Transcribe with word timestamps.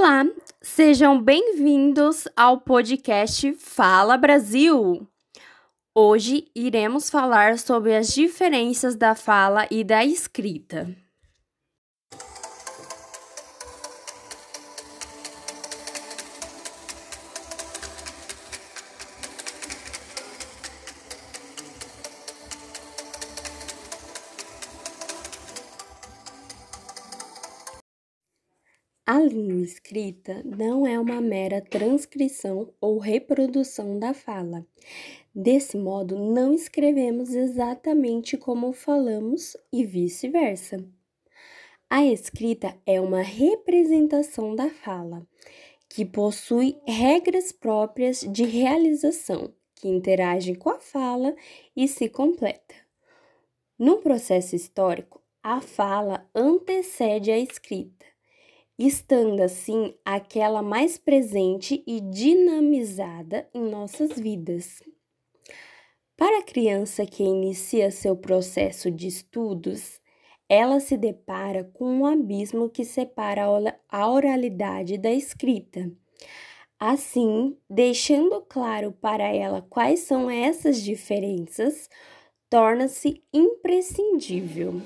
Olá, 0.00 0.24
sejam 0.62 1.20
bem-vindos 1.20 2.28
ao 2.36 2.60
podcast 2.60 3.52
Fala 3.54 4.16
Brasil! 4.16 5.04
Hoje 5.92 6.46
iremos 6.54 7.10
falar 7.10 7.58
sobre 7.58 7.96
as 7.96 8.14
diferenças 8.14 8.94
da 8.94 9.16
fala 9.16 9.66
e 9.68 9.82
da 9.82 10.04
escrita. 10.04 10.86
A 29.10 29.20
língua 29.20 29.62
escrita 29.64 30.42
não 30.44 30.86
é 30.86 31.00
uma 31.00 31.18
mera 31.18 31.62
transcrição 31.62 32.74
ou 32.78 32.98
reprodução 32.98 33.98
da 33.98 34.12
fala. 34.12 34.66
Desse 35.34 35.78
modo, 35.78 36.18
não 36.18 36.52
escrevemos 36.52 37.30
exatamente 37.30 38.36
como 38.36 38.70
falamos 38.74 39.56
e 39.72 39.82
vice-versa. 39.82 40.84
A 41.88 42.04
escrita 42.04 42.76
é 42.84 43.00
uma 43.00 43.22
representação 43.22 44.54
da 44.54 44.68
fala, 44.68 45.26
que 45.88 46.04
possui 46.04 46.76
regras 46.86 47.50
próprias 47.50 48.20
de 48.20 48.44
realização, 48.44 49.54
que 49.74 49.88
interagem 49.88 50.54
com 50.54 50.68
a 50.68 50.80
fala 50.80 51.34
e 51.74 51.88
se 51.88 52.10
completa. 52.10 52.74
No 53.78 54.02
processo 54.02 54.54
histórico, 54.54 55.22
a 55.42 55.62
fala 55.62 56.28
antecede 56.34 57.30
a 57.30 57.38
escrita 57.38 58.07
estando 58.78 59.40
assim 59.40 59.94
aquela 60.04 60.62
mais 60.62 60.96
presente 60.96 61.82
e 61.86 62.00
dinamizada 62.00 63.48
em 63.52 63.62
nossas 63.62 64.18
vidas. 64.18 64.80
Para 66.16 66.38
a 66.38 66.42
criança 66.42 67.06
que 67.06 67.22
inicia 67.22 67.90
seu 67.90 68.16
processo 68.16 68.90
de 68.90 69.06
estudos, 69.06 70.00
ela 70.48 70.80
se 70.80 70.96
depara 70.96 71.64
com 71.64 71.84
um 71.84 72.06
abismo 72.06 72.70
que 72.70 72.84
separa 72.84 73.44
a 73.88 74.10
oralidade 74.10 74.96
da 74.96 75.10
escrita. 75.12 75.90
Assim, 76.80 77.56
deixando 77.68 78.40
claro 78.42 78.92
para 78.92 79.24
ela 79.24 79.60
quais 79.62 80.00
são 80.00 80.30
essas 80.30 80.80
diferenças, 80.80 81.90
torna-se 82.48 83.22
imprescindível. 83.32 84.80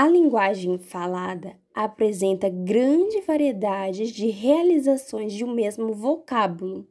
A 0.00 0.06
linguagem 0.06 0.78
falada 0.78 1.56
apresenta 1.74 2.48
grande 2.48 3.20
variedade 3.22 4.12
de 4.12 4.30
realizações 4.30 5.32
de 5.32 5.44
um 5.44 5.52
mesmo 5.52 5.92
vocábulo, 5.92 6.86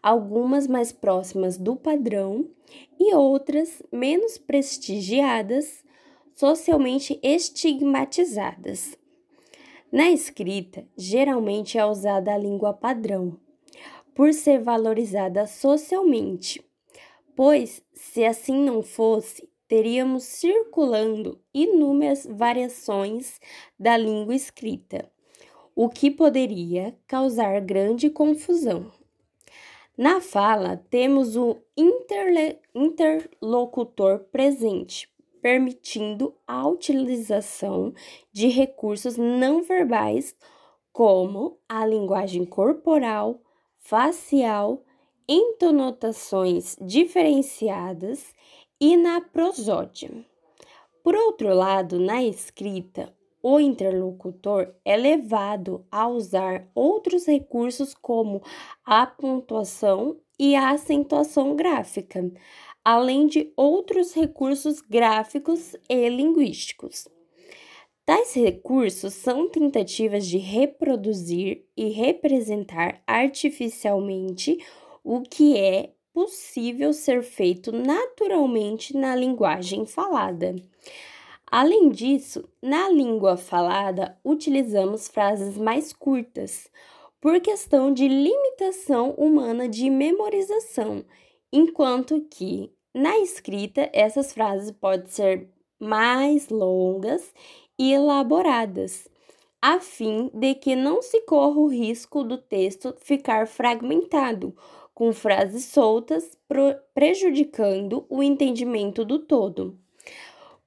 algumas 0.00 0.68
mais 0.68 0.92
próximas 0.92 1.58
do 1.58 1.74
padrão 1.74 2.48
e 2.96 3.12
outras 3.12 3.82
menos 3.90 4.38
prestigiadas, 4.38 5.84
socialmente 6.32 7.18
estigmatizadas. 7.24 8.96
Na 9.90 10.12
escrita, 10.12 10.86
geralmente 10.96 11.76
é 11.76 11.84
usada 11.84 12.32
a 12.32 12.38
língua 12.38 12.72
padrão, 12.72 13.36
por 14.14 14.32
ser 14.32 14.60
valorizada 14.60 15.44
socialmente, 15.48 16.64
pois, 17.34 17.82
se 17.92 18.24
assim 18.24 18.62
não 18.62 18.80
fosse, 18.80 19.52
teríamos 19.74 20.22
circulando 20.22 21.40
inúmeras 21.52 22.24
variações 22.24 23.40
da 23.76 23.96
língua 23.96 24.32
escrita, 24.32 25.10
o 25.74 25.88
que 25.88 26.12
poderia 26.12 26.96
causar 27.08 27.60
grande 27.60 28.08
confusão. 28.08 28.92
Na 29.98 30.20
fala, 30.20 30.80
temos 30.88 31.34
o 31.34 31.56
interlocutor 32.72 34.20
presente, 34.30 35.12
permitindo 35.42 36.32
a 36.46 36.68
utilização 36.68 37.92
de 38.32 38.46
recursos 38.46 39.16
não 39.16 39.60
verbais 39.60 40.36
como 40.92 41.58
a 41.68 41.84
linguagem 41.84 42.44
corporal, 42.44 43.40
facial, 43.80 44.84
entonotações 45.28 46.76
diferenciadas 46.80 48.32
e 48.86 48.98
na 48.98 49.18
prosódia. 49.18 50.10
Por 51.02 51.14
outro 51.14 51.54
lado, 51.54 51.98
na 51.98 52.22
escrita, 52.22 53.10
o 53.42 53.58
interlocutor 53.58 54.74
é 54.84 54.94
levado 54.94 55.86
a 55.90 56.06
usar 56.06 56.68
outros 56.74 57.24
recursos 57.24 57.94
como 57.94 58.42
a 58.84 59.06
pontuação 59.06 60.18
e 60.38 60.54
a 60.54 60.68
acentuação 60.72 61.56
gráfica, 61.56 62.30
além 62.84 63.26
de 63.26 63.50
outros 63.56 64.12
recursos 64.12 64.82
gráficos 64.82 65.74
e 65.88 66.06
linguísticos. 66.10 67.08
Tais 68.04 68.34
recursos 68.34 69.14
são 69.14 69.48
tentativas 69.48 70.26
de 70.26 70.36
reproduzir 70.36 71.64
e 71.74 71.88
representar 71.88 73.02
artificialmente 73.06 74.58
o 75.02 75.22
que 75.22 75.56
é 75.56 75.93
possível 76.14 76.92
ser 76.92 77.24
feito 77.24 77.72
naturalmente 77.72 78.96
na 78.96 79.16
linguagem 79.16 79.84
falada. 79.84 80.54
Além 81.50 81.90
disso, 81.90 82.48
na 82.62 82.88
língua 82.88 83.36
falada, 83.36 84.16
utilizamos 84.24 85.08
frases 85.08 85.58
mais 85.58 85.92
curtas, 85.92 86.70
por 87.20 87.40
questão 87.40 87.92
de 87.92 88.06
limitação 88.06 89.10
humana 89.12 89.68
de 89.68 89.90
memorização, 89.90 91.04
enquanto 91.52 92.20
que 92.30 92.70
na 92.94 93.18
escrita 93.18 93.90
essas 93.92 94.32
frases 94.32 94.70
podem 94.70 95.06
ser 95.06 95.48
mais 95.80 96.48
longas 96.48 97.34
e 97.78 97.92
elaboradas, 97.92 99.08
a 99.60 99.80
fim 99.80 100.30
de 100.34 100.54
que 100.54 100.76
não 100.76 101.00
se 101.02 101.22
corra 101.22 101.58
o 101.58 101.66
risco 101.66 102.22
do 102.22 102.36
texto 102.36 102.94
ficar 103.00 103.48
fragmentado 103.48 104.54
com 104.94 105.12
frases 105.12 105.64
soltas, 105.64 106.38
prejudicando 106.94 108.06
o 108.08 108.22
entendimento 108.22 109.04
do 109.04 109.18
todo. 109.18 109.76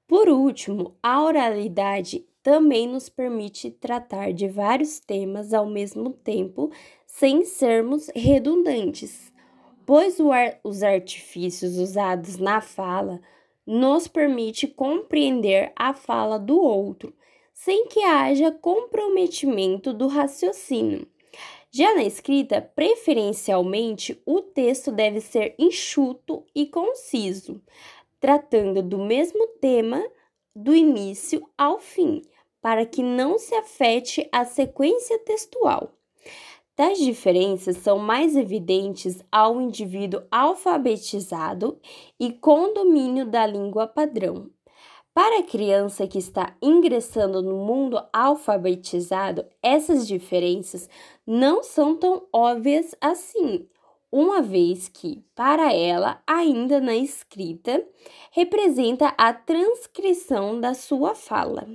Por 0.08 0.30
último, 0.30 0.96
a 1.02 1.24
oralidade 1.24 2.26
também 2.44 2.88
nos 2.88 3.10
permite 3.10 3.72
tratar 3.72 4.32
de 4.32 4.48
vários 4.48 5.00
temas 5.00 5.54
ao 5.54 5.66
mesmo 5.66 6.12
tempo, 6.12 6.72
sem 7.06 7.44
sermos 7.44 8.10
redundantes, 8.16 9.34
pois 9.86 10.18
os 10.64 10.84
artifícios 10.84 11.78
usados 11.78 12.38
na 12.38 12.62
fala 12.62 13.22
nos 13.66 14.08
permite 14.08 14.66
compreender 14.66 15.74
a 15.76 15.94
fala 15.94 16.40
do 16.40 16.58
outro, 16.58 17.14
sem 17.54 17.88
que 17.88 18.02
haja 18.02 18.50
comprometimento 18.50 19.92
do 19.92 20.08
raciocínio. 20.08 21.06
Já 21.72 21.94
na 21.94 22.04
escrita, 22.04 22.62
preferencialmente, 22.62 24.22
o 24.26 24.42
texto 24.42 24.92
deve 24.92 25.20
ser 25.20 25.54
enxuto 25.60 26.46
e 26.56 26.66
conciso, 26.66 27.62
tratando 28.20 28.82
do 28.82 28.98
mesmo 28.98 29.48
tema 29.60 30.04
do 30.56 30.74
início 30.74 31.48
ao 31.58 31.80
fim, 31.80 32.22
para 32.62 32.86
que 32.86 33.04
não 33.04 33.38
se 33.38 33.54
afete 33.54 34.28
a 34.32 34.44
sequência 34.46 35.20
textual. 35.20 35.94
Tais 36.76 37.00
diferenças 37.00 37.78
são 37.78 37.98
mais 37.98 38.36
evidentes 38.36 39.24
ao 39.32 39.60
indivíduo 39.60 40.22
alfabetizado 40.32 41.80
e 42.20 42.32
com 42.32 42.74
domínio 42.74 43.26
da 43.26 43.46
língua 43.46 43.88
padrão, 43.88 44.50
para 45.18 45.40
a 45.40 45.44
criança 45.44 46.06
que 46.06 46.20
está 46.20 46.56
ingressando 46.62 47.42
no 47.42 47.56
mundo 47.56 48.00
alfabetizado, 48.14 49.44
essas 49.64 50.08
diferenças 50.08 50.88
não 51.26 51.64
são 51.64 51.96
tão 51.96 52.28
óbvias 52.32 52.94
assim, 53.02 53.68
uma 54.12 54.44
vez 54.44 54.88
que, 54.88 55.24
para 55.34 55.74
ela, 55.74 56.22
ainda 56.28 56.80
na 56.80 56.96
escrita, 56.96 57.84
representa 58.30 59.08
a 59.18 59.34
transcrição 59.34 60.62
da 60.62 60.76
sua 60.76 61.16
fala. 61.16 61.68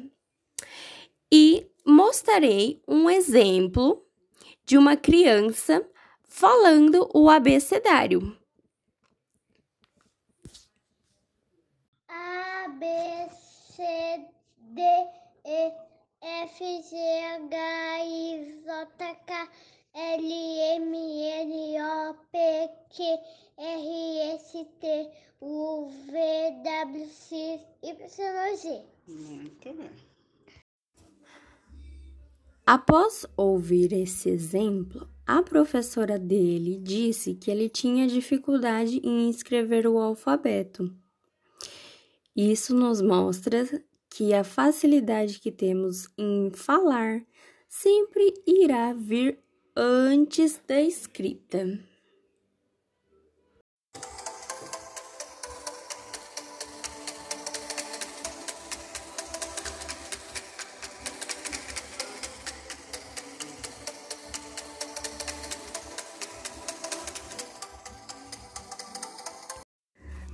E 1.29 1.67
mostrarei 1.85 2.81
um 2.87 3.11
exemplo 3.11 4.05
de 4.65 4.79
uma 4.79 4.97
criança 4.97 5.85
falando 6.23 7.11
o 7.13 7.29
abecedário. 7.29 8.41
F, 16.55 16.59
G, 16.59 16.97
H, 16.97 18.05
I, 18.05 18.63
J, 18.63 19.15
K, 19.27 19.49
L, 19.95 20.31
M, 20.77 20.95
N, 20.95 21.81
O, 21.81 22.15
P, 22.31 22.69
Q, 22.91 23.03
R, 23.57 24.19
S, 24.35 24.67
T, 24.79 25.11
U, 25.41 25.89
V, 25.89 26.13
W, 26.63 27.09
X, 27.83 28.19
Y, 28.19 28.57
Z. 28.57 28.83
Muito 29.09 29.73
bem. 29.73 29.91
Após 32.67 33.25
ouvir 33.35 33.95
esse 33.95 34.29
exemplo, 34.29 35.09
a 35.27 35.43
professora 35.43 36.19
dele 36.19 36.77
disse 36.77 37.35
que 37.35 37.51
ele 37.51 37.71
tinha 37.71 38.07
dificuldade 38.07 39.01
em 39.03 39.31
escrever 39.31 39.87
o 39.87 39.99
alfabeto. 39.99 40.95
Isso 42.37 42.75
nos 42.75 43.01
mostra 43.01 43.65
que 44.15 44.35
a 44.35 44.45
facilidade 44.45 45.41
que 45.41 45.51
temos 45.51 46.09
em 46.19 46.51
falar 46.51 47.23
sempre 47.69 48.35
irá 48.47 48.93
vir 48.93 49.39
antes 49.75 50.61
da 50.67 50.81
escrita. 50.81 51.92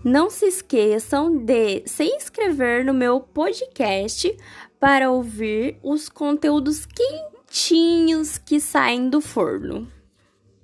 Não 0.05 0.31
se 0.31 0.47
esqueçam 0.47 1.37
de 1.37 1.83
se 1.87 2.05
inscrever 2.05 2.85
no 2.85 2.95
meu 2.95 3.21
podcast 3.21 4.35
para 4.79 5.11
ouvir 5.11 5.77
os 5.83 6.09
conteúdos 6.09 6.87
quentinhos 6.87 8.39
que 8.39 8.61
saem 8.61 9.11
do 9.11 9.21
forno. 9.21 9.98